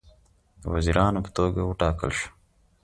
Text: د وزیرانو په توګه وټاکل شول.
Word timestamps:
د 0.61 0.63
وزیرانو 0.73 1.19
په 1.25 1.31
توګه 1.37 1.61
وټاکل 1.63 2.11
شول. 2.19 2.33